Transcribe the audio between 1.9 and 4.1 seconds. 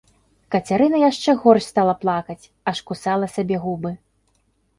плакаць, аж кусала сабе губы.